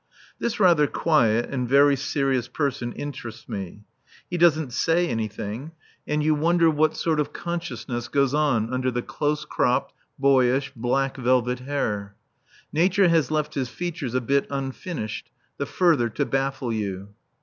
This 0.39 0.59
rather 0.59 0.87
quiet 0.87 1.47
and 1.51 1.69
very 1.69 1.95
serious 1.95 2.47
person 2.47 2.91
interests 2.93 3.47
me. 3.47 3.83
He 4.31 4.35
doesn't 4.35 4.73
say 4.73 5.07
anything, 5.07 5.73
and 6.07 6.23
you 6.23 6.33
wonder 6.33 6.71
what 6.71 6.97
sort 6.97 7.19
of 7.19 7.33
consciousness 7.33 8.07
goes 8.07 8.33
on 8.33 8.73
under 8.73 8.89
the 8.89 9.03
close 9.03 9.45
cropped, 9.45 9.93
boyish, 10.17 10.71
black 10.75 11.17
velvet 11.17 11.59
hair. 11.59 12.15
Nature 12.73 13.09
has 13.09 13.29
left 13.29 13.53
his 13.53 13.69
features 13.69 14.15
a 14.15 14.21
bit 14.21 14.47
unfinished, 14.49 15.29
the 15.57 15.67
further 15.67 16.09
to 16.09 16.25
baffle 16.25 16.73
you. 16.73 17.09